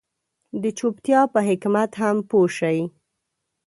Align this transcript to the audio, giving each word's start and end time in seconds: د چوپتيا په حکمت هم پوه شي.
د 0.61 0.63
چوپتيا 0.77 1.21
په 1.33 1.39
حکمت 1.47 1.91
هم 2.01 2.17
پوه 2.29 2.49
شي. 2.57 2.79